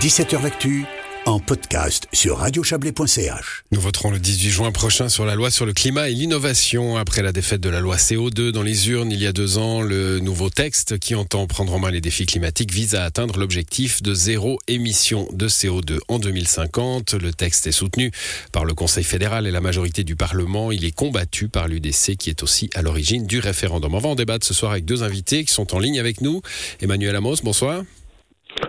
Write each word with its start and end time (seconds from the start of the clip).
17h 0.00 0.42
L'actu 0.42 0.86
en 1.26 1.40
podcast 1.40 2.08
sur 2.14 2.38
radiochablais.ch. 2.38 3.64
Nous 3.70 3.80
voterons 3.82 4.10
le 4.10 4.18
18 4.18 4.48
juin 4.48 4.72
prochain 4.72 5.10
sur 5.10 5.26
la 5.26 5.34
loi 5.34 5.50
sur 5.50 5.66
le 5.66 5.74
climat 5.74 6.08
et 6.08 6.14
l'innovation. 6.14 6.96
Après 6.96 7.20
la 7.20 7.32
défaite 7.32 7.60
de 7.60 7.68
la 7.68 7.80
loi 7.80 7.96
CO2 7.96 8.50
dans 8.50 8.62
les 8.62 8.88
urnes 8.88 9.12
il 9.12 9.20
y 9.20 9.26
a 9.26 9.34
deux 9.34 9.58
ans, 9.58 9.82
le 9.82 10.18
nouveau 10.20 10.48
texte 10.48 10.98
qui 10.98 11.14
entend 11.14 11.46
prendre 11.46 11.74
en 11.74 11.78
main 11.78 11.90
les 11.90 12.00
défis 12.00 12.24
climatiques 12.24 12.72
vise 12.72 12.94
à 12.94 13.04
atteindre 13.04 13.38
l'objectif 13.38 14.02
de 14.02 14.14
zéro 14.14 14.58
émission 14.68 15.28
de 15.34 15.48
CO2 15.48 15.98
en 16.08 16.18
2050. 16.18 17.12
Le 17.12 17.34
texte 17.34 17.66
est 17.66 17.72
soutenu 17.72 18.10
par 18.52 18.64
le 18.64 18.72
Conseil 18.72 19.04
fédéral 19.04 19.46
et 19.46 19.50
la 19.50 19.60
majorité 19.60 20.02
du 20.02 20.16
Parlement. 20.16 20.72
Il 20.72 20.86
est 20.86 20.96
combattu 20.96 21.48
par 21.48 21.68
l'UDC 21.68 22.16
qui 22.16 22.30
est 22.30 22.42
aussi 22.42 22.70
à 22.74 22.80
l'origine 22.80 23.26
du 23.26 23.38
référendum. 23.38 23.94
On 23.94 23.98
va 23.98 24.08
en 24.08 24.14
débattre 24.14 24.46
ce 24.46 24.54
soir 24.54 24.72
avec 24.72 24.86
deux 24.86 25.02
invités 25.02 25.44
qui 25.44 25.52
sont 25.52 25.74
en 25.74 25.78
ligne 25.78 26.00
avec 26.00 26.22
nous. 26.22 26.40
Emmanuel 26.80 27.14
Amos, 27.16 27.36
bonsoir. 27.44 27.82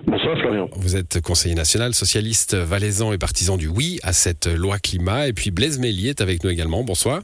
Bonsoir 0.06 0.38
Florian. 0.40 0.70
Vous 0.76 0.96
êtes 0.96 1.22
conseiller 1.22 1.56
national 1.56 1.94
socialiste 1.94 2.56
valaisan 2.56 3.14
et 3.14 3.18
partisan 3.18 3.58
du 3.58 3.68
oui 3.68 4.00
à 4.04 4.14
cette 4.14 4.48
loi 4.48 4.80
climat. 4.80 5.28
Et 5.28 5.34
puis 5.34 5.52
Blaise 5.52 5.80
Mélier 5.80 6.10
est 6.10 6.22
avec 6.22 6.44
nous 6.44 6.50
également. 6.50 6.84
Bonsoir. 6.84 7.22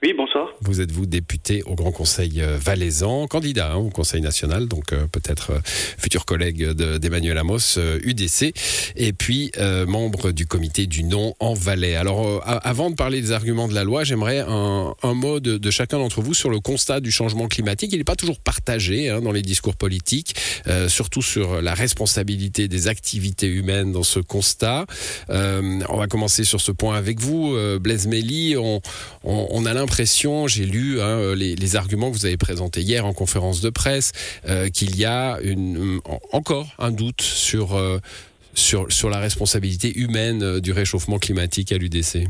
Oui, 0.00 0.14
bonsoir. 0.16 0.50
Vous 0.60 0.80
êtes 0.80 0.92
vous 0.92 1.06
député 1.06 1.64
au 1.64 1.74
Grand 1.74 1.90
Conseil 1.90 2.40
euh, 2.40 2.56
valaisan, 2.56 3.26
candidat 3.26 3.72
hein, 3.72 3.78
au 3.78 3.90
Conseil 3.90 4.20
national, 4.20 4.68
donc 4.68 4.92
euh, 4.92 5.08
peut-être 5.08 5.50
euh, 5.50 5.58
futur 5.64 6.24
collègue 6.24 6.70
d'Emmanuel 6.70 7.36
Amos, 7.36 7.80
UDC, 8.04 8.52
et 8.94 9.12
puis 9.12 9.50
membre 9.88 10.30
du 10.30 10.46
comité 10.46 10.86
du 10.86 11.02
non 11.02 11.34
en 11.40 11.54
Valais. 11.54 11.96
Alors, 11.96 12.42
avant 12.46 12.90
de 12.90 12.94
parler 12.94 13.20
des 13.20 13.32
arguments 13.32 13.66
de 13.66 13.74
la 13.74 13.82
loi, 13.82 14.04
j'aimerais 14.04 14.38
un, 14.46 14.94
mot 15.14 15.40
de, 15.40 15.70
chacun 15.70 15.98
d'entre 15.98 16.20
vous 16.20 16.34
sur 16.34 16.50
le 16.50 16.60
constat 16.60 17.00
du 17.00 17.10
changement 17.10 17.48
climatique. 17.48 17.90
Il 17.92 17.98
n'est 17.98 18.04
pas 18.04 18.16
toujours 18.16 18.38
partagé 18.38 19.08
hein, 19.08 19.20
dans 19.20 19.32
les 19.32 19.42
discours 19.42 19.76
politiques, 19.76 20.36
surtout 20.88 21.22
sur 21.22 21.60
la 21.60 21.74
responsabilité 21.74 22.68
des 22.68 22.88
activités 22.88 23.48
humaines 23.48 23.92
dans 23.92 24.04
ce 24.04 24.20
constat. 24.20 24.86
on 25.28 25.96
va 25.96 26.06
commencer 26.06 26.44
sur 26.44 26.60
ce 26.60 26.70
point 26.70 26.96
avec 26.96 27.20
vous, 27.20 27.56
Blaise 27.80 28.06
Méli. 28.06 28.56
On, 28.56 28.80
on, 29.24 29.48
on 29.50 29.66
a 29.66 29.74
l'impression 29.74 29.87
l'impression, 29.88 30.46
j'ai 30.46 30.66
lu 30.66 31.00
hein, 31.00 31.18
euh, 31.18 31.34
les, 31.34 31.76
arguments 31.76 32.10
que 32.10 32.14
vous 32.14 32.26
avez 32.26 32.36
présentés 32.36 32.80
hier 32.80 33.06
en 33.06 33.14
conférence 33.14 33.62
de 33.62 33.70
presse, 33.70 34.12
euh, 34.46 34.68
qu'il 34.68 35.00
y 35.00 35.06
a 35.06 35.38
encore 36.32 36.66
un 36.78 36.90
doute 36.90 37.22
sur, 37.22 37.74
euh, 37.74 37.96
sur, 38.52 38.92
sur 38.92 39.08
la 39.08 39.18
responsabilité 39.18 39.88
humaine 39.96 40.60
du 40.60 40.72
réchauffement 40.72 41.18
climatique 41.18 41.72
à 41.72 41.78
l'UDC. 41.78 42.28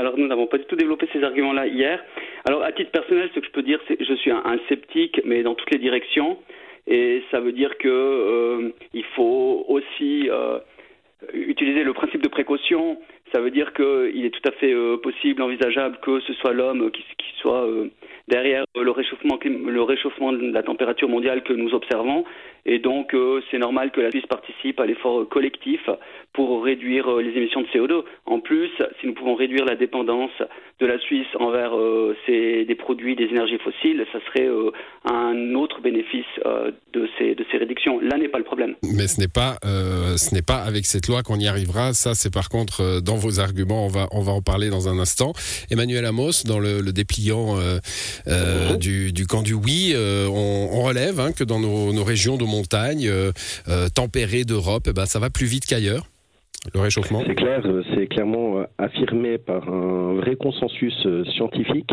alors 0.00 0.16
nous 0.18 0.26
n'avons 0.26 0.46
pas 0.46 0.58
du 0.58 0.64
tout 0.64 0.76
développé 0.76 1.08
ces 1.12 1.22
arguments-là 1.22 1.66
hier. 1.66 1.98
Alors 2.46 2.62
à 2.64 2.72
titre 2.72 2.90
personnel, 2.90 3.30
ce 3.34 3.40
que 3.40 3.46
je 3.46 3.52
peux 3.52 3.62
dire, 3.62 3.80
c'est 3.88 3.96
que 3.96 4.04
je 4.04 4.14
suis 4.14 4.30
un, 4.30 4.58
sceptique, 4.68 5.22
mais 5.24 5.42
dans 5.42 5.54
toutes 5.54 5.70
les 5.70 5.78
directions. 5.78 6.36
Et 6.86 7.22
ça 7.30 7.40
veut 7.40 7.52
dire 7.52 7.78
que 7.78 8.74
il 8.92 9.04
faut 9.16 9.64
aussi 9.68 10.28
utiliser 11.32 11.82
le 11.84 11.92
principe 11.92 12.22
de 12.22 12.28
précaution 12.28 12.49
ça 13.32 13.40
veut 13.40 13.50
dire 13.50 13.72
qu'il 13.72 14.24
est 14.24 14.30
tout 14.30 14.48
à 14.48 14.52
fait 14.52 14.72
euh, 14.72 14.96
possible, 14.96 15.42
envisageable 15.42 15.98
que 16.02 16.20
ce 16.20 16.32
soit 16.34 16.52
l'homme 16.52 16.90
qui, 16.90 17.04
soit 17.40 17.64
euh, 17.66 17.88
derrière 18.28 18.64
le 18.76 18.90
réchauffement, 18.90 19.38
le 19.44 19.82
réchauffement 19.82 20.32
de 20.32 20.50
la 20.52 20.62
température 20.62 21.08
mondiale 21.08 21.42
que 21.42 21.52
nous 21.52 21.72
observons. 21.74 22.24
Et 22.66 22.78
donc, 22.78 23.14
euh, 23.14 23.40
c'est 23.50 23.58
normal 23.58 23.90
que 23.90 24.00
la 24.00 24.10
Suisse 24.10 24.26
participe 24.26 24.80
à 24.80 24.86
l'effort 24.86 25.28
collectif 25.28 25.80
pour 26.32 26.62
réduire 26.64 27.10
les 27.16 27.36
émissions 27.36 27.62
de 27.62 27.66
CO2. 27.66 28.04
En 28.26 28.40
plus, 28.40 28.70
si 29.00 29.06
nous 29.06 29.14
pouvons 29.14 29.34
réduire 29.34 29.64
la 29.64 29.76
dépendance 29.76 30.30
de 30.78 30.86
la 30.86 30.98
Suisse 30.98 31.26
envers 31.38 31.72
ces, 32.24 32.64
des 32.64 32.74
produits 32.74 33.16
des 33.16 33.24
énergies 33.24 33.58
fossiles, 33.58 34.06
ça 34.12 34.18
serait 34.26 34.48
un 35.04 35.54
autre 35.54 35.80
bénéfice 35.80 36.24
de, 36.92 37.08
ces, 37.18 37.34
de 37.34 37.44
ces 37.50 37.58
réductions. 37.58 37.98
Là 38.00 38.16
n'est 38.16 38.28
pas 38.28 38.38
le 38.38 38.44
problème. 38.44 38.76
Mais 38.82 39.08
ce 39.08 39.20
n'est 39.20 39.28
pas, 39.28 39.56
ce 39.64 40.34
n'est 40.34 40.42
pas 40.42 40.62
avec 40.62 40.86
cette 40.86 41.08
loi 41.08 41.22
qu'on 41.22 41.38
y 41.38 41.48
arrivera. 41.48 41.92
Ça, 41.92 42.14
c'est 42.14 42.32
par 42.32 42.48
contre 42.48 43.00
dans 43.00 43.16
vos 43.16 43.40
arguments. 43.40 43.84
On 43.84 43.88
va, 43.88 44.06
on 44.12 44.22
va 44.22 44.32
en 44.32 44.42
parler 44.42 44.70
dans 44.70 44.88
un 44.88 44.98
instant. 44.98 45.32
Emmanuel 45.70 46.04
Amos, 46.04 46.44
dans 46.44 46.58
le, 46.58 46.92
dépliant 46.92 47.58
euh, 47.58 47.78
euh, 48.26 48.76
du, 48.76 49.26
camp 49.26 49.42
du 49.42 49.54
oui, 49.54 49.92
euh, 49.94 50.26
on, 50.28 50.82
relève 50.82 51.20
hein, 51.20 51.32
que 51.32 51.44
dans 51.44 51.60
nos, 51.60 52.04
régions 52.04 52.36
de 52.36 52.44
montagne 52.50 53.10
tempérées 53.94 54.44
d'Europe, 54.44 54.84
eh 54.88 54.92
ben, 54.92 55.06
ça 55.06 55.18
va 55.18 55.30
plus 55.30 55.46
vite 55.46 55.66
qu'ailleurs. 55.66 56.06
Le 56.74 56.80
réchauffement 56.80 57.22
C'est 57.26 57.34
clair, 57.34 57.62
c'est 57.94 58.06
clairement 58.06 58.64
affirmé 58.76 59.38
par 59.38 59.66
un 59.66 60.14
vrai 60.14 60.36
consensus 60.36 60.94
scientifique. 61.34 61.90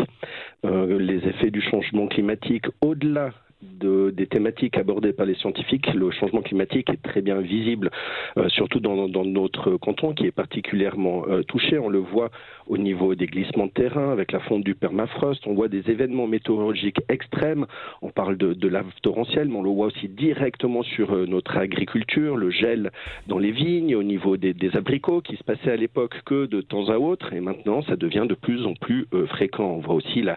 les 0.64 1.16
effets 1.26 1.50
du 1.50 1.62
changement 1.62 2.06
climatique, 2.06 2.66
au-delà 2.82 3.30
de, 3.78 4.10
des 4.10 4.26
thématiques 4.26 4.76
abordées 4.76 5.12
par 5.12 5.26
les 5.26 5.34
scientifiques, 5.34 5.92
le 5.94 6.10
changement 6.10 6.42
climatique 6.42 6.90
est 6.90 7.02
très 7.02 7.22
bien 7.22 7.40
visible, 7.40 7.90
euh, 8.36 8.48
surtout 8.48 8.80
dans, 8.80 9.08
notre 9.08 9.76
canton 9.76 10.12
qui 10.14 10.26
est 10.26 10.32
particulièrement 10.32 11.24
euh, 11.28 11.42
touché. 11.42 11.78
On 11.78 11.88
le 11.88 11.98
voit 11.98 12.30
au 12.66 12.76
niveau 12.76 13.14
des 13.14 13.26
glissements 13.26 13.66
de 13.66 13.72
terrain 13.72 14.10
avec 14.10 14.32
la 14.32 14.40
fonte 14.40 14.64
du 14.64 14.74
permafrost. 14.74 15.46
On 15.46 15.54
voit 15.54 15.68
des 15.68 15.90
événements 15.90 16.26
météorologiques 16.26 17.00
extrêmes. 17.08 17.66
On 18.02 18.10
parle 18.10 18.36
de, 18.36 18.52
de 18.52 18.68
lave 18.68 18.86
torrentielle, 19.02 19.48
mais 19.48 19.56
on 19.56 19.62
le 19.62 19.70
voit 19.70 19.86
aussi 19.86 20.08
directement 20.08 20.82
sur 20.82 21.12
euh, 21.12 21.26
notre 21.26 21.56
agriculture, 21.56 22.36
le 22.36 22.50
gel 22.50 22.90
dans 23.26 23.38
les 23.38 23.52
vignes, 23.52 23.94
au 23.94 24.02
niveau 24.02 24.36
des, 24.36 24.54
abricots 24.74 25.22
qui 25.22 25.36
se 25.36 25.44
passait 25.44 25.70
à 25.70 25.76
l'époque 25.76 26.20
que 26.26 26.46
de 26.46 26.60
temps 26.60 26.88
à 26.90 26.98
autre, 26.98 27.32
et 27.32 27.40
maintenant 27.40 27.82
ça 27.82 27.96
devient 27.96 28.26
de 28.28 28.34
plus 28.34 28.66
en 28.66 28.74
plus 28.74 29.06
fréquent. 29.28 29.64
On 29.64 29.78
voit 29.78 29.94
aussi 29.94 30.22
la 30.22 30.36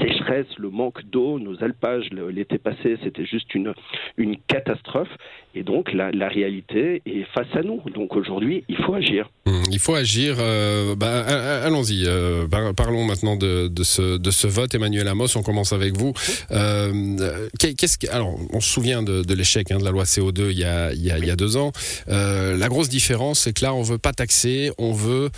sécheresse, 0.00 0.46
le 0.58 0.68
manque 0.68 1.02
d'eau, 1.10 1.38
nos 1.38 1.62
alpages 1.64 2.10
l'été 2.10 2.58
passé, 2.58 2.79
c'était 2.82 3.26
juste 3.26 3.54
une, 3.54 3.74
une 4.16 4.36
catastrophe. 4.46 5.08
Et 5.54 5.64
donc, 5.64 5.92
la, 5.92 6.28
réalité 6.28 7.02
est 7.06 7.24
face 7.34 7.48
à 7.54 7.62
nous. 7.62 7.82
Donc, 7.92 8.14
aujourd'hui, 8.14 8.62
il 8.68 8.76
faut 8.76 8.94
agir. 8.94 9.28
Mmh, 9.46 9.62
il 9.72 9.78
faut 9.80 9.96
agir. 9.96 10.36
Euh, 10.38 10.94
bah, 10.94 11.24
allons-y. 11.64 12.04
Euh, 12.06 12.46
parlons 12.76 13.04
maintenant 13.04 13.34
de, 13.34 13.68
ce, 13.82 14.16
de 14.16 14.30
ce 14.30 14.46
vote. 14.46 14.72
Emmanuel 14.76 15.08
Amos, 15.08 15.36
on 15.36 15.42
commence 15.42 15.72
avec 15.72 15.96
vous. 15.96 16.12
Euh, 16.52 17.38
qu'est-ce 17.58 17.98
que, 17.98 18.08
alors, 18.12 18.38
on 18.52 18.60
se 18.60 18.70
souvient 18.70 19.02
de, 19.02 19.34
l'échec 19.34 19.72
hein, 19.72 19.78
de 19.78 19.84
la 19.84 19.90
loi 19.90 20.04
CO2 20.04 20.50
il 20.50 20.58
y 20.58 20.64
a, 20.64 20.92
il 20.92 21.04
y 21.04 21.30
a, 21.30 21.36
deux 21.36 21.56
ans. 21.56 21.72
la 22.06 22.68
grosse 22.68 22.88
différence, 22.88 23.40
c'est 23.40 23.52
que 23.52 23.64
là, 23.64 23.74
on 23.74 23.82
veut 23.82 23.98
pas 23.98 24.12
taxer, 24.12 24.70
on 24.78 24.92
veut 24.92 25.30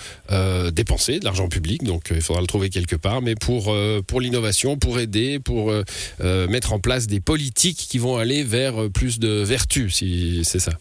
dépenser 0.73 1.21
de 1.21 1.25
l'argent 1.25 1.49
public. 1.49 1.85
Donc, 1.85 2.09
il 2.11 2.21
faudra 2.21 2.43
le 2.43 2.47
trouver 2.47 2.69
quelque 2.69 2.97
part. 2.97 3.23
Mais 3.23 3.35
pour, 3.35 3.75
pour 4.07 4.21
l'innovation, 4.21 4.77
pour 4.77 5.01
aider, 5.01 5.39
pour 5.39 5.73
mettre 6.21 6.75
en 6.75 6.81
place 6.81 7.07
des 7.07 7.21
qui 7.89 7.99
vont 7.99 8.17
aller 8.17 8.43
vers 8.43 8.91
plus 8.91 9.19
de 9.19 9.43
vertu, 9.43 9.91
si 9.91 10.43
c'est 10.45 10.59
ça. 10.59 10.73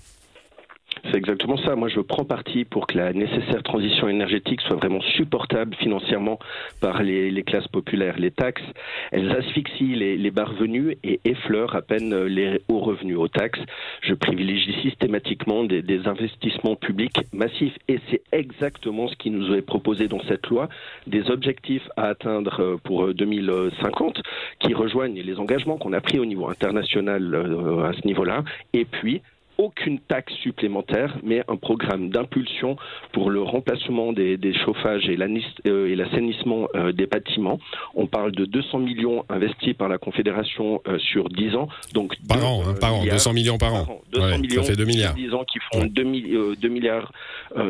C'est 1.11 1.17
exactement 1.17 1.57
ça. 1.57 1.75
Moi, 1.75 1.89
je 1.89 1.99
prends 1.99 2.23
parti 2.23 2.63
pour 2.63 2.87
que 2.87 2.97
la 2.97 3.11
nécessaire 3.11 3.61
transition 3.63 4.07
énergétique 4.07 4.61
soit 4.61 4.77
vraiment 4.77 5.01
supportable 5.01 5.75
financièrement 5.75 6.39
par 6.79 7.03
les, 7.03 7.43
classes 7.43 7.67
populaires. 7.67 8.17
Les 8.17 8.31
taxes, 8.31 8.63
elles 9.11 9.29
asphyxient 9.31 9.95
les, 9.95 10.31
bas 10.31 10.45
revenus 10.45 10.95
et 11.03 11.19
effleurent 11.25 11.75
à 11.75 11.81
peine 11.81 12.15
les 12.25 12.61
hauts 12.69 12.79
revenus. 12.79 13.17
Aux 13.17 13.27
taxes, 13.27 13.59
je 14.01 14.13
privilégie 14.13 14.73
systématiquement 14.81 15.65
des, 15.65 16.07
investissements 16.07 16.77
publics 16.77 17.17
massifs. 17.33 17.77
Et 17.89 17.99
c'est 18.09 18.21
exactement 18.31 19.09
ce 19.09 19.15
qui 19.17 19.31
nous 19.31 19.53
est 19.53 19.61
proposé 19.61 20.07
dans 20.07 20.21
cette 20.29 20.47
loi. 20.47 20.69
Des 21.07 21.29
objectifs 21.29 21.87
à 21.97 22.07
atteindre 22.07 22.79
pour 22.83 23.13
2050 23.13 24.21
qui 24.59 24.73
rejoignent 24.73 25.21
les 25.21 25.39
engagements 25.39 25.77
qu'on 25.77 25.91
a 25.91 25.99
pris 25.99 26.19
au 26.19 26.25
niveau 26.25 26.49
international 26.49 27.35
euh, 27.35 27.83
à 27.83 27.91
ce 27.93 28.07
niveau-là. 28.07 28.45
Et 28.73 28.85
puis, 28.85 29.21
aucune 29.61 29.99
taxe 29.99 30.33
supplémentaire, 30.41 31.17
mais 31.23 31.43
un 31.47 31.55
programme 31.55 32.09
d'impulsion 32.09 32.77
pour 33.13 33.29
le 33.29 33.43
remplacement 33.43 34.11
des, 34.11 34.53
chauffages 34.65 35.07
et 35.07 35.17
euh, 35.67 35.95
l'assainissement 35.95 36.67
euh, 36.75 36.91
des 36.91 37.05
bâtiments. 37.05 37.59
On 37.93 38.07
parle 38.07 38.31
de 38.31 38.45
200 38.45 38.79
millions 38.79 39.23
investis 39.29 39.75
par 39.75 39.87
la 39.87 39.99
Confédération 39.99 40.81
euh, 40.87 40.97
sur 40.97 41.29
10 41.29 41.55
ans. 41.55 41.69
Donc 41.93 42.15
par 42.27 42.43
an, 42.43 42.63
hein, 42.67 42.73
par 42.79 42.95
an, 42.95 43.03
200 43.03 43.33
millions 43.33 43.57
par 43.59 43.73
an. 43.75 44.01
200 44.11 44.39
millions 44.39 44.63
ça 44.63 44.71
fait 44.71 44.77
2 44.77 44.85
milliards. 44.85 45.13
10 45.13 45.33
ans 45.35 45.43
qui 45.43 45.59
font 45.71 45.85
2, 45.85 46.03
milliards 46.03 47.11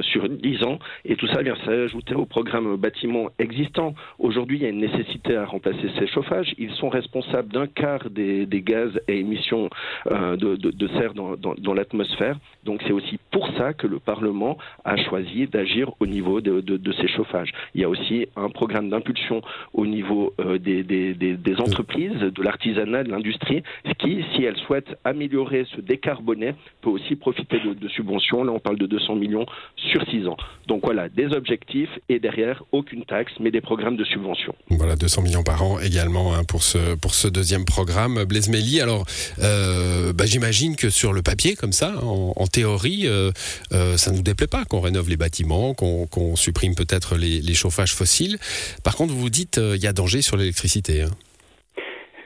sur 0.02 0.30
10 0.30 0.64
ans. 0.64 0.80
Et 1.04 1.16
tout 1.18 1.28
ça 1.28 1.42
vient 1.42 1.58
s'ajouter 1.66 2.16
au 2.16 2.26
programme 2.26 2.78
bâtiment 2.78 3.30
existant. 3.38 3.94
Aujourd'hui, 4.18 4.60
il 4.60 4.64
y 4.64 4.66
a 4.66 4.70
une 4.70 4.80
nécessité 4.80 5.36
à 5.36 5.46
remplacer 5.46 5.90
ces 6.00 6.08
chauffages. 6.08 6.54
Ils 6.58 6.72
sont 6.76 6.90
responsables 6.90 7.52
d'un 7.52 7.68
quart 7.68 8.10
des, 8.10 8.48
gaz 8.62 8.92
et 9.10 9.20
émissions 9.20 9.70
de, 10.10 10.88
serre 10.98 11.14
dans, 11.14 11.36
dans, 11.36 11.56
dans 11.56 11.74
l'atmosphère. 11.82 12.38
Donc 12.64 12.82
c'est 12.86 12.94
aussi 12.94 13.18
pour 13.32 13.48
ça 13.58 13.74
que 13.74 13.88
le 13.88 14.00
Parlement 14.00 14.58
a 14.86 14.96
choisi 14.98 15.48
d'agir 15.48 15.92
au 16.00 16.06
niveau 16.06 16.42
de, 16.42 16.92
ces 17.00 17.08
chauffages. 17.08 17.52
Il 17.74 17.82
y 17.82 17.84
a 17.84 17.90
aussi 17.90 18.28
un 18.36 18.50
programme 18.50 18.90
d'impulsion 18.90 19.42
au 19.74 19.86
niveau 19.86 20.34
euh, 20.40 20.58
des, 20.58 20.84
des, 20.84 21.56
entreprises, 21.60 22.20
de 22.20 22.42
l'artisanat, 22.44 23.04
de 23.04 23.10
l'industrie, 23.10 23.64
qui, 24.00 24.24
si 24.34 24.44
elles 24.44 24.58
souhaitent 24.58 24.96
améliorer, 25.04 25.66
se 25.76 25.82
décarboner, 25.82 26.54
peut 26.82 26.90
aussi 26.90 27.16
profiter 27.16 27.58
de, 27.60 27.88
subventions. 27.88 28.44
Là, 28.44 28.52
on 28.52 28.60
parle 28.60 28.78
de 28.78 28.86
200 28.86 29.16
millions 29.16 29.46
sur 29.76 30.04
6 30.10 30.28
ans. 30.28 30.38
Donc 30.68 30.82
voilà, 30.84 31.10
des 31.10 31.28
objectifs 31.34 31.90
et 32.10 32.20
derrière, 32.20 32.64
aucune 32.72 33.06
taxe, 33.06 33.34
mais 33.40 33.52
des 33.52 33.62
programmes 33.62 33.98
de 33.98 34.04
subvention. 34.04 34.54
Voilà, 34.70 34.96
200 34.96 35.22
millions 35.24 35.44
par 35.44 35.64
an 35.64 35.80
également 35.80 36.34
hein, 36.34 36.44
pour, 36.48 36.64
ce, 36.64 36.96
pour 36.96 37.14
ce 37.14 37.28
deuxième 37.28 37.66
programme. 37.66 38.24
Blaise 38.26 38.50
Méli, 38.50 38.82
alors 38.82 39.06
euh, 39.40 40.14
bah, 40.14 40.26
j'imagine 40.26 40.76
que 40.76 40.90
sur 40.90 41.14
le 41.14 41.22
papier, 41.22 41.56
comme 41.56 41.71
ça, 41.72 41.94
en, 42.02 42.48
théorie, 42.48 43.04
euh, 43.06 43.32
euh, 43.74 43.98
ça 43.98 44.12
ne 44.12 44.18
nous 44.18 44.24
déplaît 44.24 44.48
pas 44.48 44.66
qu'on 44.66 44.80
rénove 44.80 45.10
les 45.10 45.18
bâtiments, 45.18 45.74
qu'on 45.74 46.36
supprime 46.36 46.76
peut-être 46.76 47.16
les, 47.16 47.54
chauffages 47.54 47.94
fossiles. 47.94 48.38
Par 48.84 48.96
contre, 48.96 49.14
vous 49.14 49.20
vous 49.20 49.30
dites, 49.30 49.58
il 49.58 49.82
y 49.82 49.88
a 49.88 49.94
danger 49.94 50.22
sur 50.22 50.38
l'électricité. 50.38 51.04
Hein. 51.04 51.12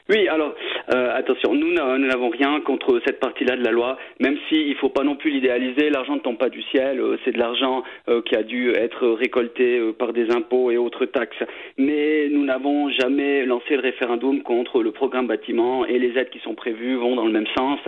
Oui, 0.10 0.28
alors 0.28 0.54
euh, 0.94 1.16
attention, 1.16 1.56
nous 1.56 1.74
n'avons 1.74 2.30
rien 2.30 2.62
contre 2.62 3.02
cette 3.06 3.20
partie-là 3.20 3.56
de 3.56 3.64
la 3.64 3.72
loi, 3.72 3.98
même 4.20 4.38
s'il 4.48 4.70
ne 4.70 4.76
faut 4.76 4.90
pas 4.90 5.04
non 5.04 5.16
plus 5.16 5.32
l'idéaliser, 5.32 5.90
l'argent 5.90 6.16
ne 6.16 6.20
tombe 6.20 6.38
pas 6.38 6.50
du 6.50 6.62
ciel, 6.64 7.00
euh, 7.00 7.18
c'est 7.24 7.32
de 7.32 7.40
l'argent 7.40 7.84
euh, 8.08 8.22
qui 8.22 8.36
a 8.36 8.44
dû 8.44 8.72
être 8.72 9.08
récolté 9.08 9.80
par 9.98 10.14
des 10.14 10.32
impôts 10.32 10.72
et 10.72 10.78
autres 10.78 11.06
taxes. 11.06 11.44
Mais 11.78 12.28
nous 12.30 12.46
n'avons 12.46 12.90
jamais 12.90 13.46
lancé 13.46 13.76
le 13.76 13.82
référendum 13.82 14.44
contre 14.44 14.84
le 14.84 14.92
programme 14.92 15.28
bâtiment 15.28 15.86
et 15.86 15.98
les 15.98 16.18
aides 16.18 16.30
qui 16.30 16.40
sont 16.40 16.56
prévues 16.56 16.96
vont 16.96 17.16
dans 17.16 17.26
le 17.26 17.32
même 17.32 17.48
sens 17.58 17.80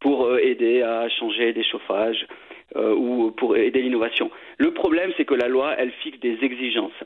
pour 0.00 0.38
aider 0.38 0.82
à 0.82 1.08
changer 1.08 1.52
des 1.52 1.64
chauffages. 1.64 2.26
ou 2.74 3.30
pour 3.32 3.54
aider 3.54 3.82
l'innovation. 3.82 4.30
Le 4.56 4.70
problème, 4.72 5.10
c'est 5.18 5.26
que 5.26 5.34
la 5.34 5.46
loi, 5.46 5.74
elle 5.76 5.90
fixe 6.02 6.18
des 6.20 6.38
exigences. 6.40 7.00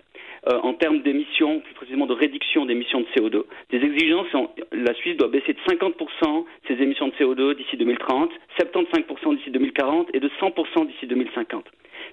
Euh, 0.49 0.61
en 0.63 0.75
termes 0.75 1.01
d'émissions, 1.01 1.59
plus 1.59 1.75
précisément 1.75 2.07
de 2.07 2.13
réduction 2.13 2.67
d'émissions 2.67 3.01
de 3.01 3.07
CO2. 3.17 3.43
Des 3.71 3.79
exigences, 3.79 4.29
la 4.71 4.95
Suisse 4.95 5.17
doit 5.17 5.27
baisser 5.27 5.55
de 5.55 5.59
50% 5.59 6.45
ses 6.69 6.75
émissions 6.75 7.09
de 7.09 7.15
CO2 7.15 7.57
d'ici 7.57 7.77
2030, 7.77 8.31
75% 8.61 9.37
d'ici 9.39 9.51
2040 9.51 10.09
et 10.15 10.21
de 10.21 10.31
100% 10.41 10.87
d'ici 10.87 11.07
2050. 11.09 11.65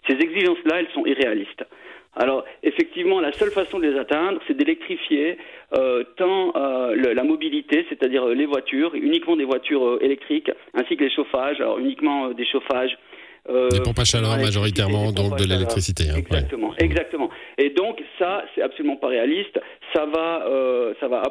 Ces 0.10 0.16
exigences-là, 0.16 0.80
elles 0.80 0.90
sont 0.96 1.06
irréalistes. 1.06 1.64
Alors, 2.16 2.44
effectivement, 2.64 3.20
la 3.20 3.32
seule 3.34 3.52
façon 3.52 3.78
de 3.78 3.88
les 3.88 4.00
atteindre, 4.00 4.40
c'est 4.48 4.58
d'électrifier 4.58 5.38
euh, 5.76 6.04
tant 6.18 6.54
euh, 6.56 6.96
la 6.96 7.24
mobilité, 7.24 7.86
c'est-à-dire 7.90 8.26
les 8.28 8.46
voitures, 8.48 8.96
uniquement 8.96 9.36
des 9.36 9.46
voitures 9.46 10.00
électriques, 10.02 10.50
ainsi 10.74 10.98
que 10.98 11.04
les 11.04 11.12
chauffages, 11.12 11.60
alors 11.62 11.78
uniquement 11.78 12.30
des 12.30 12.46
chauffages 12.46 12.92
euh, 12.94 13.14
des 13.48 13.82
pompes 13.82 14.00
à 14.00 14.06
chaleur 14.06 14.38
majoritairement, 14.38 15.12
donc 15.12 15.38
de 15.38 15.46
l'électricité. 15.46 16.06
Hein, 16.10 16.16
exactement, 16.18 16.74
exactement. 16.78 17.30
Et 17.58 17.70
donc 17.72 18.02
ça, 18.20 18.44
c'est 18.56 18.62
absolument 18.62 18.98
pas 18.98 19.08
réaliste. 19.08 19.60
Ça 19.94 20.06
va, 20.06 20.48
euh, 20.48 20.94
ça 21.00 21.08
va 21.08 21.22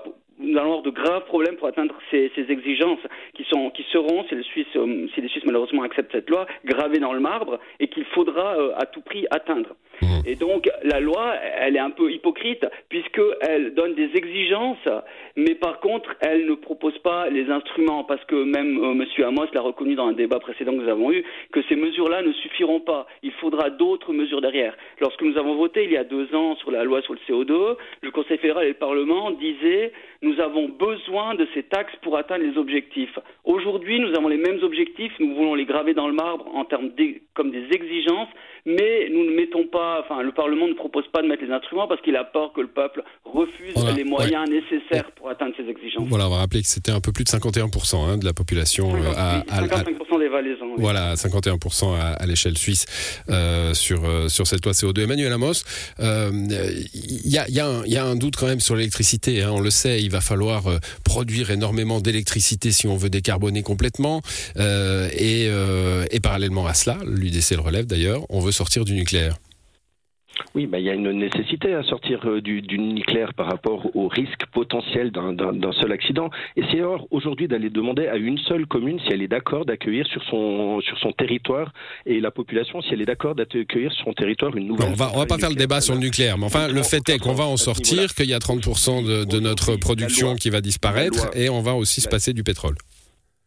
nous 0.43 0.59
allons 0.59 0.71
avoir 0.71 0.83
de 0.83 0.91
graves 0.91 1.25
problèmes 1.25 1.57
pour 1.57 1.69
atteindre 1.69 1.95
ces, 2.11 2.31
ces 2.35 2.51
exigences 2.51 3.01
qui, 3.35 3.45
sont, 3.45 3.71
qui 3.71 3.85
seront, 3.93 4.25
si 4.29 4.35
les, 4.35 4.43
Suisses, 4.43 4.67
euh, 4.77 5.07
si 5.15 5.21
les 5.21 5.29
Suisses 5.29 5.45
malheureusement 5.45 5.83
acceptent 5.83 6.13
cette 6.13 6.29
loi, 6.31 6.47
gravées 6.65 6.99
dans 6.99 7.13
le 7.13 7.21
marbre 7.21 7.59
et 7.81 7.89
qu'il 7.89 8.05
faudra 8.07 8.57
euh, 8.57 8.73
à 8.77 8.87
tout 8.87 9.01
prix 9.01 9.27
atteindre. 9.31 9.75
Mmh. 10.01 10.07
Et 10.27 10.35
donc 10.37 10.69
la 10.83 11.01
loi, 11.01 11.35
elle 11.59 11.77
est 11.77 11.81
un 11.81 11.91
peu 11.91 12.11
hypocrite 12.11 12.65
puisqu'elle 12.89 13.75
donne 13.75 13.95
des 13.95 14.11
exigences, 14.15 14.89
mais 15.37 15.55
par 15.55 15.81
contre, 15.81 16.15
elle 16.21 16.47
ne 16.47 16.55
propose 16.55 16.97
pas 16.99 17.29
les 17.31 17.51
instruments 17.51 18.05
parce 18.05 18.25
que 18.25 18.35
même 18.35 18.79
euh, 18.79 18.93
M. 18.93 19.05
Amos 19.25 19.47
l'a 19.53 19.61
reconnu 19.61 19.95
dans 19.95 20.07
un 20.07 20.13
débat 20.13 20.41
précédent 20.41 20.73
que 20.73 20.83
nous 20.83 20.89
avons 20.89 21.13
eu, 21.13 21.25
que 21.53 21.63
ces 21.69 21.77
mesures-là 21.77 22.23
ne 22.23 22.33
suffiront 22.33 22.81
pas. 22.81 23.07
Il 23.23 23.33
faudra 23.33 23.71
d'autres 23.71 24.13
mesures 24.13 24.41
derrière. 24.41 24.75
Lorsque 25.01 25.23
nous 25.23 25.39
avons 25.39 25.55
voté 25.55 25.85
il 25.85 25.93
y 25.93 25.97
a 25.97 26.05
deux 26.05 26.35
ans 26.35 26.57
sur 26.57 26.71
la 26.71 26.85
loi 26.85 27.03
sur 27.03 27.15
le 27.15 27.21
CO2, 27.29 27.77
le 28.03 28.11
Conseil 28.11 28.39
fédéral 28.39 28.65
et 28.65 28.69
le 28.69 28.75
Parlement 28.75 29.31
disaient 29.31 29.93
nous 30.33 30.43
avons 30.43 30.69
besoin 30.69 31.35
de 31.35 31.47
ces 31.55 31.63
taxes 31.63 31.95
pour 32.03 32.17
atteindre 32.17 32.45
les 32.45 32.57
objectifs. 32.57 33.19
Aujourd'hui, 33.45 34.01
nous 34.01 34.15
avons 34.17 34.29
les 34.29 34.37
mêmes 34.37 34.63
objectifs, 34.63 35.13
nous 35.19 35.35
voulons 35.35 35.55
les 35.55 35.65
graver 35.65 35.95
dans 35.95 36.07
le 36.07 36.15
marbre 36.15 36.47
en 36.55 36.65
termes 36.65 36.91
comme 37.35 37.51
des 37.51 37.65
exigences, 37.73 38.29
mais 38.65 39.09
nous 39.11 39.25
ne 39.25 39.35
mettons 39.35 39.67
pas, 39.67 40.01
enfin, 40.01 40.23
le 40.23 40.33
Parlement 40.33 40.69
ne 40.69 40.75
propose 40.75 41.05
pas 41.13 41.23
de 41.23 41.27
mettre 41.27 41.43
les 41.43 41.53
instruments 41.53 41.89
parce 41.89 42.01
qu'il 42.03 42.15
a 42.17 42.25
peur 42.25 42.53
que 42.53 42.61
le 42.61 42.69
peuple 42.69 43.03
refuse 43.25 43.75
les 43.97 44.05
moyens 44.05 44.49
nécessaires 44.49 45.11
pour 45.13 45.29
atteindre 45.29 45.55
ces 45.57 45.69
exigences. 45.69 46.07
Voilà, 46.09 46.29
on 46.29 46.31
va 46.31 46.39
rappeler 46.39 46.63
que 46.63 46.69
c'était 46.69 46.93
un 46.93 47.01
peu 47.01 47.13
plus 47.13 47.25
de 47.25 47.31
51% 47.31 47.97
hein, 47.97 48.19
de 48.19 48.25
la 48.25 48.33
population. 48.33 48.93
55% 48.93 49.45
euh, 50.13 50.19
des 50.19 50.29
Valaisans. 50.29 50.67
Voilà, 50.77 51.15
51% 51.15 51.97
à, 51.99 52.27
l'échelle 52.27 52.57
suisse 52.57 52.87
euh, 53.29 53.75
sur, 53.75 54.05
euh, 54.05 54.29
sur 54.29 54.47
cette 54.47 54.65
loi 54.65 54.73
CO2. 54.73 55.03
Emmanuel 55.03 55.33
Amos, 55.33 55.65
il 55.99 57.21
y, 57.25 57.39
a, 57.39 57.49
y, 57.49 57.91
y, 57.91 57.97
a, 57.97 58.05
un 58.05 58.17
doute 58.17 58.37
quand 58.37 58.47
même 58.47 58.61
sur 58.61 58.77
l'électricité, 58.77 59.43
hein, 59.43 59.51
on 59.53 59.61
le 59.61 59.71
sait, 59.71 60.01
il 60.01 60.11
va 60.11 60.21
falloir 60.23 60.65
produire 61.05 61.51
énormément 61.51 62.01
d'électricité 62.01 62.73
si 62.73 62.87
on 62.87 62.97
veut 62.97 63.11
décarboner 63.11 63.63
complètement. 63.63 64.23
et, 64.59 65.51
et 66.11 66.21
parallèlement 66.21 66.67
à 66.67 66.75
cela, 66.75 66.99
l'UDC 67.07 67.51
le 67.53 67.61
relève 67.61 67.87
d'ailleurs, 67.87 68.25
on 68.31 68.41
veut 68.41 68.53
sortir 68.53 68.85
du 68.85 68.95
nucléaire 68.95 69.37
oui, 70.55 70.67
bah, 70.67 70.79
il 70.79 70.85
y 70.85 70.91
a 70.91 70.95
une 70.95 71.11
nécessité 71.13 71.75
à 71.75 71.83
sortir 71.83 72.21
euh, 72.27 72.41
du, 72.41 72.63
nucléaire 72.79 73.35
par 73.35 73.47
rapport 73.47 73.95
au 73.97 74.09
risque 74.09 74.47
potentiel 74.53 75.11
d'un 75.11 75.73
seul 75.73 75.93
accident. 75.93 76.31
Et 76.57 76.63
c'est 76.71 76.81
aujourd'hui 77.11 77.49
d'aller 77.49 77.71
demander 77.71 78.07
à 78.07 78.17
une 78.17 78.39
seule 78.39 78.67
commune 78.67 78.99
si 79.01 79.13
elle 79.13 79.23
est 79.23 79.29
d'accord 79.29 79.65
d'accueillir 79.65 80.07
sur 80.07 80.23
son, 80.25 80.81
sur 80.81 80.99
son 80.99 81.13
territoire 81.13 81.73
et 82.07 82.21
la 82.21 82.31
population 82.31 82.83
si 82.83 82.93
elle 82.93 83.03
est 83.03 83.07
d'accord 83.07 83.35
d'accueillir 83.35 83.93
sur 83.93 84.05
son 84.05 84.13
territoire 84.13 84.57
une 84.57 84.69
nouvelle. 84.69 84.89
on 84.91 84.95
va, 84.95 85.11
on 85.15 85.19
va 85.19 85.27
pas 85.27 85.39
faire 85.39 85.51
le 85.51 85.57
débat 85.57 85.81
sur 85.81 85.95
le 85.95 86.01
nucléaire, 86.01 86.39
mais 86.39 86.47
enfin, 86.47 86.69
le 86.69 86.83
fait 86.83 87.09
est 87.09 87.19
qu'on 87.19 87.35
va 87.35 87.45
en 87.45 87.57
sortir, 87.57 88.15
qu'il 88.15 88.29
y 88.29 88.35
a 88.35 88.39
30% 88.39 89.07
de, 89.07 89.25
de 89.25 89.41
notre 89.41 89.77
production 89.77 90.35
qui 90.35 90.51
va 90.51 90.61
disparaître 90.61 91.31
et 91.35 91.49
on 91.49 91.63
va 91.63 91.75
aussi 91.75 92.01
se 92.01 92.09
passer 92.09 92.33
du 92.33 92.43
pétrole 92.43 92.75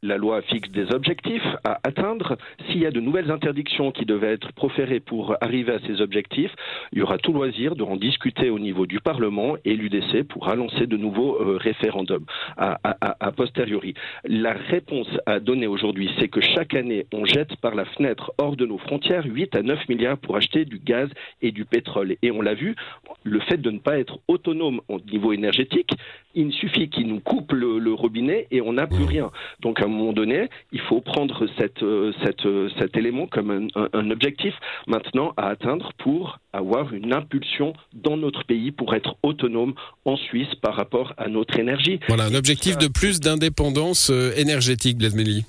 la 0.06 0.18
loi 0.18 0.42
fixe 0.42 0.70
des 0.72 0.94
objectifs 0.94 1.46
à 1.64 1.80
atteindre. 1.84 2.38
S'il 2.68 2.80
y 2.80 2.86
a 2.86 2.92
de 2.92 3.00
nouvelles 3.00 3.32
interdictions 3.32 3.92
qui 3.92 4.06
devaient 4.06 4.34
être 4.34 4.54
proférées 4.54 5.00
pour 5.00 5.36
arriver 5.42 5.74
à 5.74 5.80
ces 5.80 6.02
objectifs, 6.02 6.54
il 6.92 7.00
y 7.00 7.02
aura 7.02 7.18
tout 7.18 7.34
loisir 7.34 7.76
de 7.76 7.84
en 7.84 7.98
discuter 7.98 8.50
au 8.50 8.60
niveau 8.60 8.86
du 8.86 9.00
Parlement 9.00 9.56
et 9.66 9.76
l'UDC 9.76 10.24
pour 10.28 10.48
lancer 10.56 10.88
de 10.88 10.98
nouveaux 10.98 11.36
euh, 11.42 11.58
référendums 11.58 12.26
à, 12.58 13.32
posteriori. 13.36 13.94
La 14.24 14.54
réponse 14.54 15.08
à 15.26 15.40
donner 15.40 15.68
aujourd'hui, 15.68 16.10
c'est 16.20 16.28
que 16.28 16.42
chaque 16.42 16.74
année, 16.74 17.06
on 17.14 17.26
jette 17.26 17.56
par 17.58 17.76
la 17.76 17.86
fenêtre 17.86 18.32
hors 18.38 18.56
de 18.56 18.66
nos 18.66 18.78
frontières 18.78 19.26
8 19.26 19.56
à 19.56 19.62
9 19.62 19.90
milliards 19.90 20.18
pour 20.18 20.36
acheter 20.36 20.66
du 20.66 20.80
gaz 20.80 21.10
et 21.42 21.52
du 21.52 21.66
pétrole. 21.66 22.16
Et 22.22 22.32
on 22.32 22.42
l'a 22.42 22.54
vu, 22.54 22.76
le 23.24 23.40
fait 23.42 23.58
de 23.58 23.72
ne 23.72 23.80
pas 23.80 24.00
être 24.00 24.20
autonome 24.28 24.82
au 24.88 25.00
niveau 25.00 25.34
énergétique, 25.34 25.92
il 26.36 26.52
suffit 26.54 26.90
qu'il 26.90 27.08
nous 27.08 27.20
coupe 27.20 27.52
le, 27.54 27.94
robinet 27.94 28.48
et 28.52 28.62
on 28.62 28.74
n'a 28.74 28.88
plus 28.88 29.06
rien. 29.06 29.32
Donc 29.62 29.82
à 29.82 29.86
un 29.86 29.88
moment 29.88 30.14
donné, 30.14 30.50
il 30.72 30.82
faut 30.82 31.02
prendre 31.02 31.48
cette, 31.58 31.82
euh, 31.82 32.12
cette, 32.24 32.46
euh, 32.46 32.70
cet 32.78 32.98
élément 32.98 33.26
comme 33.26 33.70
un, 33.76 34.12
objectif 34.12 34.54
maintenant 34.88 35.34
à 35.38 35.48
atteindre 35.48 35.92
pour 35.98 36.40
avoir 36.54 36.94
une 36.94 37.14
impulsion 37.14 37.74
dans 37.94 38.18
notre 38.18 38.44
pays 38.44 38.72
pour 38.72 38.94
être 38.94 39.16
autonome 39.24 39.74
en 40.04 40.18
Suisse 40.18 40.54
par 40.62 40.76
rapport 40.76 41.14
à 41.18 41.28
notre 41.28 41.58
énergie. 41.58 42.00
Voilà, 42.08 42.26
un 42.26 42.36
objectif 42.36 42.78
de 42.78 42.88
plus 42.88 43.20
d'indépendance 43.20 44.10
euh, 44.10 44.32
énergétique, 44.38 44.98
Blaise 44.98 45.16
Méli. 45.16 45.46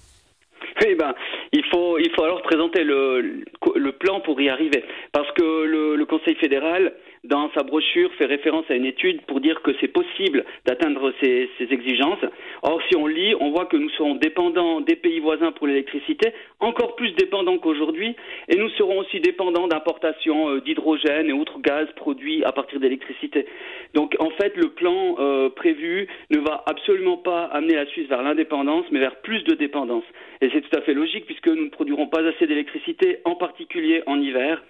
Eh 0.86 0.94
ben, 0.94 1.14
il 1.52 1.64
faut, 1.70 1.98
il 1.98 2.10
faut 2.14 2.22
alors 2.22 2.42
présenter 2.42 2.84
le, 2.84 3.44
le 3.74 3.92
plan 3.92 4.20
pour 4.20 4.40
y 4.40 4.48
arriver. 4.48 4.84
Parce 5.12 5.30
que 5.32 5.64
le, 5.64 5.96
le 5.96 6.06
Conseil 6.06 6.34
fédéral 6.36 6.92
dans 7.26 7.50
sa 7.54 7.62
brochure, 7.62 8.12
fait 8.14 8.26
référence 8.26 8.64
à 8.70 8.74
une 8.74 8.84
étude 8.84 9.22
pour 9.22 9.40
dire 9.40 9.60
que 9.62 9.72
c'est 9.80 9.88
possible 9.88 10.44
d'atteindre 10.64 11.12
ces, 11.20 11.48
exigences. 11.70 12.24
Or, 12.62 12.80
si 12.88 12.96
on 12.96 13.06
lit, 13.06 13.34
on 13.40 13.50
voit 13.50 13.66
que 13.66 13.76
nous 13.76 13.90
serons 13.90 14.14
dépendants 14.14 14.80
des 14.80 14.96
pays 14.96 15.20
voisins 15.20 15.52
pour 15.52 15.66
l'électricité, 15.66 16.32
encore 16.60 16.96
plus 16.96 17.12
dépendants 17.12 17.58
qu'aujourd'hui, 17.58 18.14
et 18.48 18.56
nous 18.56 18.68
serons 18.70 18.98
aussi 18.98 19.20
dépendants 19.20 19.66
d'importations 19.66 20.50
euh, 20.50 20.60
d'hydrogène 20.60 21.28
et 21.28 21.32
autres 21.32 21.58
gaz 21.60 21.86
produits 21.96 22.44
à 22.44 22.52
partir 22.52 22.80
d'électricité. 22.80 23.46
Donc, 23.94 24.14
en 24.18 24.30
fait, 24.30 24.56
le 24.56 24.68
plan 24.70 25.16
euh, 25.18 25.48
prévu 25.50 26.06
ne 26.30 26.38
va 26.38 26.62
absolument 26.66 27.16
pas 27.16 27.44
amener 27.44 27.74
la 27.74 27.86
Suisse 27.86 28.08
vers 28.08 28.22
l'indépendance, 28.22 28.86
mais 28.90 29.00
vers 29.00 29.16
plus 29.16 29.42
de 29.44 29.54
dépendance. 29.54 30.04
Et 30.40 30.50
c'est 30.52 30.60
tout 30.60 30.76
à 30.76 30.82
fait 30.82 30.94
logique 30.94 31.26
puisque 31.26 31.48
nous 31.48 31.64
ne 31.64 31.70
produirons 31.70 32.06
pas 32.06 32.26
assez 32.26 32.46
d'électricité, 32.46 33.18
en 33.24 33.34
particulier 33.34 34.02
en 34.06 34.20
hiver. 34.20 34.62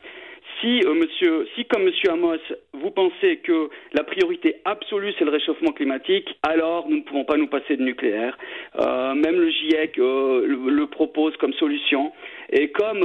Si, 0.61 0.81
euh, 0.85 0.95
monsieur, 0.95 1.47
si, 1.55 1.65
comme 1.67 1.85
Monsieur 1.85 2.11
Amos, 2.11 2.39
vous 2.73 2.91
pensez 2.91 3.39
que 3.45 3.69
la 3.93 4.05
priorité 4.05 4.57
absolue 4.65 5.13
c'est 5.19 5.25
le 5.25 5.31
réchauffement 5.31 5.73
climatique, 5.73 6.29
alors 6.43 6.89
nous 6.89 6.97
ne 6.97 7.03
pouvons 7.03 7.25
pas 7.25 7.37
nous 7.37 7.47
passer 7.47 7.77
de 7.77 7.83
nucléaire. 7.83 8.39
Euh, 8.79 9.15
même 9.15 9.37
le 9.37 9.51
GIEC 9.51 9.99
euh, 9.99 10.47
le, 10.47 10.87
propose 10.87 11.37
comme 11.37 11.53
solution. 11.55 12.13
Et 12.51 12.71
comme 12.71 12.99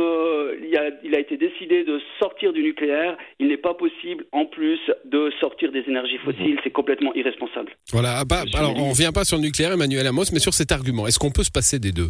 il 0.63 0.77
a, 0.77 0.91
il, 1.03 1.15
a, 1.15 1.20
été 1.20 1.36
décidé 1.36 1.84
de 1.84 2.00
sortir 2.20 2.53
du 2.53 2.62
nucléaire, 2.62 3.17
il 3.39 3.48
n'est 3.48 3.58
pas 3.58 3.74
possible, 3.74 4.25
en 4.31 4.46
plus, 4.46 4.79
de 5.05 5.31
sortir 5.39 5.72
des 5.72 5.84
énergies 5.88 6.20
fossiles. 6.20 6.60
C'est 6.63 6.70
complètement 6.70 7.13
irresponsable. 7.15 7.72
Voilà. 7.91 8.20
Ah, 8.20 8.25
bah, 8.25 8.43
alors, 8.53 8.74
on 8.77 8.86
ne 8.86 8.91
revient 8.91 9.12
pas 9.13 9.25
sur 9.25 9.38
le 9.38 9.43
nucléaire, 9.43 9.72
Emmanuel 9.74 10.05
Amos, 10.05 10.25
mais 10.31 10.39
sur 10.39 10.53
cet 10.53 10.72
argument. 10.72 11.08
Est-ce 11.08 11.17
qu'on 11.17 11.31
peut 11.31 11.43
se 11.43 11.51
passer 11.51 11.79
des 11.79 11.91
deux? 11.91 12.10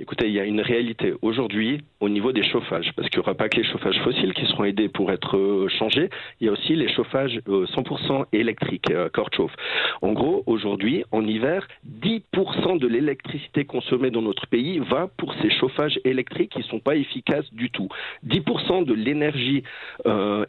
Écoutez, 0.00 0.28
il 0.28 0.32
y 0.32 0.40
a 0.40 0.46
une 0.46 0.62
réalité 0.62 1.12
aujourd'hui 1.20 1.82
au 2.00 2.08
niveau 2.08 2.32
des 2.32 2.42
chauffages, 2.42 2.90
parce 2.96 3.10
qu'il 3.10 3.18
n'y 3.18 3.22
aura 3.22 3.34
pas 3.34 3.50
que 3.50 3.58
les 3.58 3.64
chauffages 3.64 4.00
fossiles 4.02 4.32
qui 4.32 4.46
seront 4.46 4.64
aidés 4.64 4.88
pour 4.88 5.12
être 5.12 5.36
euh, 5.36 5.68
changés, 5.68 6.08
il 6.40 6.46
y 6.46 6.48
a 6.48 6.52
aussi 6.52 6.74
les 6.74 6.88
chauffages 6.88 7.38
100% 7.46 8.22
euh, 8.22 8.24
électriques, 8.32 8.90
euh, 8.90 9.10
chauffe. 9.36 9.52
En 10.00 10.12
gros, 10.12 10.42
aujourd'hui, 10.46 11.04
en 11.12 11.26
hiver, 11.26 11.68
10% 12.02 12.78
de 12.78 12.86
l'électricité 12.86 13.66
consommée 13.66 14.10
dans 14.10 14.22
notre 14.22 14.46
pays 14.46 14.78
va 14.78 15.08
pour 15.18 15.34
ces 15.42 15.50
chauffages 15.50 16.00
électriques 16.04 16.52
qui 16.52 16.60
ne 16.60 16.64
sont 16.64 16.80
pas 16.80 16.96
efficaces 16.96 17.52
du 17.52 17.68
tout. 17.68 17.88
10% 18.26 18.86
de 18.86 18.94
l'énergie 18.94 19.62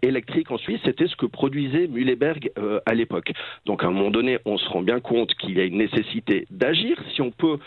électrique 0.02 0.50
en 0.52 0.58
Suisse, 0.58 0.80
c'était 0.86 1.08
ce 1.08 1.16
que 1.18 1.26
produisait 1.26 1.88
Mühleberg 1.88 2.52
à 2.86 2.94
l'époque. 2.94 3.32
Donc 3.66 3.84
à 3.84 3.88
un 3.88 3.92
moment 3.92 4.12
donné, 4.12 4.38
on 4.46 4.58
se 4.58 4.70
rend 4.70 4.82
bien 4.82 5.02
compte 5.02 5.34
qu'il 5.36 5.58
y 5.58 5.60
a 5.60 5.66
une 5.66 5.78
nécessité 5.78 6.48
d'agir. 6.50 6.98
Si 7.14 7.22
on 7.22 7.32
peut 7.32 7.58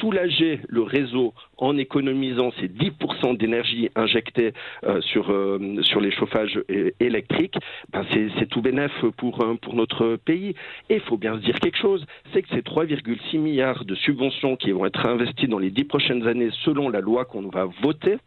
soulager 0.00 0.60
le 0.68 0.82
réseau 0.82 1.17
en 1.56 1.76
économisant 1.76 2.52
ces 2.60 2.68
10% 2.68 3.36
d'énergie 3.36 3.90
injectée 3.94 4.52
euh, 4.84 5.00
sur, 5.00 5.30
euh, 5.30 5.82
sur 5.82 6.00
les 6.00 6.10
chauffages 6.10 6.60
électriques, 7.00 7.56
ben 7.92 8.04
c'est 8.12 8.46
tout 8.48 8.62
bénef 8.62 8.92
pour, 9.16 9.40
euh, 9.42 9.54
pour 9.60 9.74
notre 9.74 10.16
pays. 10.16 10.54
Et 10.88 10.96
il 10.96 11.00
faut 11.00 11.16
bien 11.16 11.34
se 11.36 11.44
dire 11.44 11.58
quelque 11.60 11.78
chose, 11.78 12.04
c'est 12.32 12.42
que 12.42 12.48
ces 12.50 12.62
3,6 12.62 13.38
milliards 13.38 13.84
de 13.84 13.94
subventions 13.94 14.56
qui 14.56 14.70
vont 14.70 14.86
être 14.86 15.06
investies 15.06 15.48
dans 15.48 15.58
les 15.58 15.70
10 15.70 15.84
prochaines 15.84 16.26
années 16.26 16.50
selon 16.64 16.88
la 16.88 17.00
loi 17.00 17.24
qu'on 17.24 17.48
va 17.48 17.66
voter, 17.82 18.18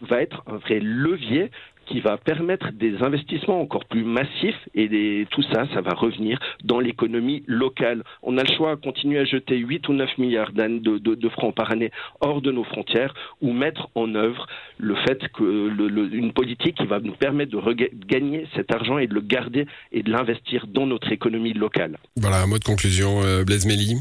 va 0.00 0.20
être 0.20 0.42
un 0.46 0.56
vrai 0.56 0.80
levier 0.80 1.50
qui 1.86 2.00
va 2.00 2.16
permettre 2.16 2.70
des 2.72 3.02
investissements 3.02 3.60
encore 3.60 3.84
plus 3.84 4.04
massifs 4.04 4.68
et 4.74 5.26
tout 5.30 5.42
ça, 5.52 5.66
ça 5.74 5.80
va 5.80 5.94
revenir 5.94 6.38
dans 6.64 6.80
l'économie 6.80 7.42
locale. 7.46 8.02
On 8.22 8.38
a 8.38 8.42
le 8.42 8.54
choix 8.54 8.76
de 8.76 8.80
continuer 8.80 9.18
à 9.18 9.24
jeter 9.24 9.56
8 9.56 9.88
ou 9.88 9.92
9 9.92 10.18
milliards 10.18 10.52
de, 10.52 11.28
francs 11.30 11.54
par 11.54 11.70
année 11.70 11.90
hors 12.20 12.42
de 12.42 12.52
nos 12.52 12.64
frontières 12.64 13.14
ou 13.40 13.52
mettre 13.52 13.88
en 13.94 14.14
œuvre 14.14 14.46
le 14.78 14.94
fait 15.06 15.28
que 15.28 16.14
une 16.14 16.32
politique 16.32 16.76
qui 16.76 16.86
va 16.86 17.00
nous 17.00 17.12
permettre 17.12 17.52
de 17.52 17.88
gagner 18.06 18.46
cet 18.54 18.72
argent 18.74 18.98
et 18.98 19.06
de 19.06 19.14
le 19.14 19.20
garder 19.20 19.66
et 19.92 20.02
de 20.02 20.10
l'investir 20.10 20.66
dans 20.66 20.86
notre 20.86 21.12
économie 21.12 21.52
locale. 21.52 21.98
Voilà, 22.16 22.42
un 22.42 22.46
mot 22.46 22.58
de 22.58 22.64
conclusion, 22.64 23.22
euh, 23.22 23.44
Blaise 23.44 23.66
Méli. 23.66 23.96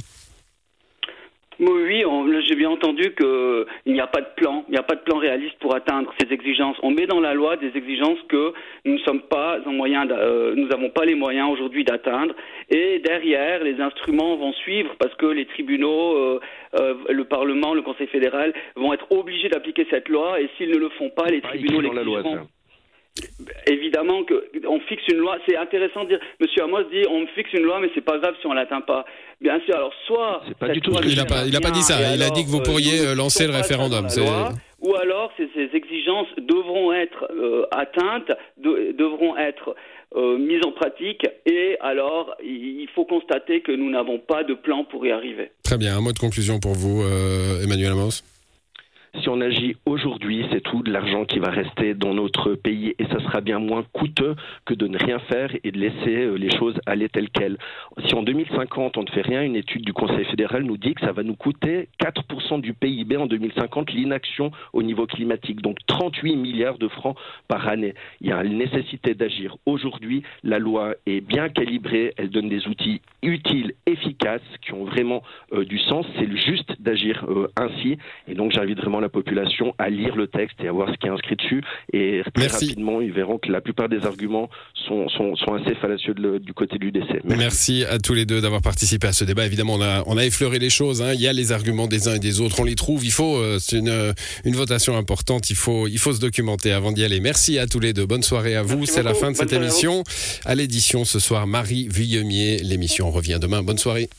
Oui, 1.61 2.03
j'ai 2.47 2.55
bien 2.55 2.71
entendu 2.71 3.13
qu'il 3.13 3.93
n'y 3.93 4.01
a 4.01 4.07
pas 4.07 4.21
de 4.21 4.29
plan, 4.35 4.65
il 4.67 4.71
n'y 4.71 4.79
a 4.79 4.83
pas 4.83 4.95
de 4.95 5.01
plan 5.01 5.19
réaliste 5.19 5.59
pour 5.59 5.75
atteindre 5.75 6.11
ces 6.19 6.33
exigences. 6.33 6.75
On 6.81 6.89
met 6.89 7.05
dans 7.05 7.19
la 7.19 7.35
loi 7.35 7.55
des 7.55 7.71
exigences 7.75 8.17
que 8.29 8.51
nous 8.83 8.93
ne 8.93 8.99
sommes 8.99 9.21
pas 9.21 9.59
en 9.67 9.71
moyen, 9.71 10.09
euh, 10.09 10.55
nous 10.55 10.67
n'avons 10.67 10.89
pas 10.89 11.05
les 11.05 11.13
moyens 11.13 11.51
aujourd'hui 11.51 11.83
d'atteindre. 11.83 12.33
Et 12.71 12.97
derrière, 12.99 13.63
les 13.63 13.79
instruments 13.79 14.37
vont 14.37 14.53
suivre 14.53 14.95
parce 14.97 15.13
que 15.15 15.27
les 15.27 15.45
tribunaux, 15.45 16.17
euh, 16.17 16.39
euh, 16.79 16.95
le 17.09 17.25
Parlement, 17.25 17.75
le 17.75 17.83
Conseil 17.83 18.07
fédéral 18.07 18.53
vont 18.75 18.91
être 18.93 19.05
obligés 19.11 19.49
d'appliquer 19.49 19.85
cette 19.91 20.09
loi. 20.09 20.41
Et 20.41 20.49
s'ils 20.57 20.71
ne 20.71 20.77
le 20.77 20.89
font 20.89 21.11
pas, 21.11 21.27
les 21.27 21.41
tribunaux 21.41 21.81
l'exigeront. 21.81 22.47
Évidemment 23.67 24.23
qu'on 24.23 24.79
fixe 24.81 25.03
une 25.11 25.17
loi. 25.17 25.37
C'est 25.45 25.57
intéressant 25.57 26.05
de 26.05 26.09
dire. 26.09 26.19
Monsieur 26.39 26.63
Amos 26.63 26.83
dit 26.83 27.03
on 27.09 27.27
fixe 27.27 27.51
une 27.53 27.63
loi, 27.63 27.79
mais 27.79 27.91
c'est 27.93 28.05
pas 28.05 28.17
grave 28.17 28.35
si 28.39 28.47
on 28.47 28.53
l'atteint 28.53 28.81
pas. 28.81 29.05
Bien 29.41 29.59
sûr. 29.65 29.75
Alors 29.75 29.93
soit. 30.05 30.43
Pas 30.59 30.69
du 30.69 30.81
tout. 30.81 30.91
Il 31.03 31.15
n'a 31.15 31.25
pas, 31.25 31.45
il 31.45 31.55
a 31.55 31.61
pas 31.61 31.71
dit 31.71 31.81
ça. 31.81 32.13
Il 32.13 32.21
a 32.21 32.29
dit 32.29 32.45
que 32.45 32.49
vous 32.49 32.59
euh, 32.59 32.63
pourriez 32.63 33.05
euh, 33.05 33.15
lancer 33.15 33.47
le 33.47 33.53
référendum. 33.53 34.07
ou 34.81 34.95
alors 34.95 35.31
ces, 35.37 35.49
ces, 35.55 35.75
exigences 35.75 36.27
devront 36.37 36.93
être 36.93 37.27
euh, 37.31 37.65
atteintes, 37.71 38.31
devront 38.57 39.35
être 39.37 39.75
mises 40.13 40.59
en 40.65 40.73
pratique, 40.73 41.25
et 41.45 41.77
alors 41.79 42.35
il 42.43 42.85
faut 42.93 43.05
constater 43.05 43.61
que 43.61 43.71
nous 43.71 43.89
n'avons 43.89 44.19
pas 44.19 44.43
de 44.43 44.53
plan 44.53 44.83
pour 44.83 45.05
y 45.05 45.11
arriver. 45.11 45.51
Très 45.63 45.77
bien. 45.77 45.97
Un 45.97 46.01
mot 46.01 46.11
de 46.11 46.19
conclusion 46.19 46.59
pour 46.59 46.73
vous, 46.73 47.01
Emmanuel 47.63 47.93
Amos. 47.93 48.21
Si 49.19 49.27
on 49.27 49.41
agit 49.41 49.75
aujourd'hui, 49.85 50.45
c'est 50.51 50.61
tout 50.61 50.83
de 50.83 50.91
l'argent 50.91 51.25
qui 51.25 51.39
va 51.39 51.49
rester 51.49 51.93
dans 51.93 52.13
notre 52.13 52.53
pays 52.53 52.95
et 52.97 53.05
ça 53.07 53.19
sera 53.19 53.41
bien 53.41 53.59
moins 53.59 53.83
coûteux 53.91 54.35
que 54.65 54.73
de 54.73 54.87
ne 54.87 54.97
rien 54.97 55.19
faire 55.19 55.51
et 55.65 55.71
de 55.71 55.77
laisser 55.77 56.15
euh, 56.23 56.35
les 56.35 56.49
choses 56.55 56.79
aller 56.85 57.09
telles 57.09 57.29
quelles. 57.29 57.57
Si 58.05 58.15
en 58.15 58.23
2050 58.23 58.95
on 58.95 59.03
ne 59.03 59.09
fait 59.09 59.21
rien, 59.21 59.41
une 59.43 59.57
étude 59.57 59.83
du 59.83 59.91
Conseil 59.91 60.23
fédéral 60.25 60.63
nous 60.63 60.77
dit 60.77 60.93
que 60.93 61.01
ça 61.01 61.11
va 61.11 61.23
nous 61.23 61.35
coûter 61.35 61.89
4% 62.01 62.61
du 62.61 62.73
PIB 62.73 63.17
en 63.17 63.25
2050 63.25 63.91
l'inaction 63.91 64.51
au 64.71 64.81
niveau 64.81 65.05
climatique, 65.07 65.61
donc 65.61 65.79
38 65.87 66.37
milliards 66.37 66.77
de 66.77 66.87
francs 66.87 67.17
par 67.49 67.67
année. 67.67 67.93
Il 68.21 68.29
y 68.29 68.31
a 68.31 68.41
une 68.45 68.57
nécessité 68.57 69.13
d'agir 69.13 69.57
aujourd'hui. 69.65 70.23
La 70.43 70.57
loi 70.57 70.95
est 71.05 71.19
bien 71.19 71.49
calibrée, 71.49 72.13
elle 72.15 72.29
donne 72.29 72.47
des 72.47 72.65
outils 72.65 73.01
utiles, 73.23 73.73
efficaces, 73.85 74.41
qui 74.61 74.71
ont 74.73 74.85
vraiment 74.85 75.21
euh, 75.51 75.65
du 75.65 75.79
sens. 75.79 76.05
C'est 76.17 76.33
juste 76.37 76.81
d'agir 76.81 77.25
euh, 77.27 77.49
ainsi 77.57 77.97
et 78.29 78.35
donc 78.35 78.53
j'invite 78.53 78.79
vraiment 78.79 79.00
la 79.01 79.09
population 79.09 79.73
à 79.77 79.89
lire 79.89 80.15
le 80.15 80.27
texte 80.27 80.57
et 80.63 80.67
à 80.67 80.71
voir 80.71 80.89
ce 80.91 80.97
qui 80.97 81.07
est 81.07 81.09
inscrit 81.09 81.35
dessus. 81.35 81.61
Et 81.93 82.21
très 82.33 82.47
rapidement, 82.47 83.01
ils 83.01 83.11
verront 83.11 83.37
que 83.37 83.51
la 83.51 83.61
plupart 83.61 83.89
des 83.89 84.05
arguments 84.05 84.49
sont, 84.73 85.09
sont, 85.09 85.35
sont 85.35 85.53
assez 85.53 85.75
fallacieux 85.75 86.13
du 86.13 86.53
côté 86.53 86.77
du 86.77 86.91
décès. 86.91 87.21
Merci. 87.23 87.85
à 87.85 87.99
tous 87.99 88.13
les 88.13 88.25
deux 88.25 88.41
d'avoir 88.41 88.61
participé 88.61 89.07
à 89.07 89.13
ce 89.13 89.23
débat. 89.23 89.45
Évidemment, 89.45 89.75
on 89.75 89.81
a, 89.81 90.03
on 90.05 90.17
a 90.17 90.25
effleuré 90.25 90.59
les 90.59 90.69
choses. 90.69 91.01
Hein. 91.01 91.13
Il 91.13 91.21
y 91.21 91.27
a 91.27 91.33
les 91.33 91.51
arguments 91.51 91.87
des 91.87 92.07
uns 92.07 92.15
et 92.15 92.19
des 92.19 92.41
autres. 92.41 92.59
On 92.59 92.63
les 92.63 92.75
trouve. 92.75 93.05
Il 93.05 93.11
faut, 93.11 93.37
euh, 93.37 93.57
c'est 93.59 93.77
une, 93.77 94.13
une 94.45 94.55
votation 94.55 94.97
importante. 94.97 95.49
Il 95.49 95.55
faut, 95.55 95.87
il 95.87 95.97
faut 95.97 96.13
se 96.13 96.19
documenter 96.19 96.71
avant 96.71 96.91
d'y 96.91 97.03
aller. 97.03 97.19
Merci 97.19 97.59
à 97.59 97.67
tous 97.67 97.79
les 97.79 97.93
deux. 97.93 98.05
Bonne 98.05 98.23
soirée 98.23 98.55
à 98.55 98.63
vous. 98.63 98.85
C'est 98.85 99.03
la 99.03 99.13
fin 99.13 99.31
de 99.31 99.35
cette 99.35 99.53
émission. 99.53 100.03
À, 100.45 100.55
l'édition 100.55 101.05
ce 101.05 101.19
soir, 101.19 101.47
Marie 101.47 101.87
Vuillemier. 101.89 102.59
L'émission 102.59 103.09
revient 103.11 103.39
demain. 103.41 103.63
Bonne 103.63 103.77
soirée. 103.77 104.09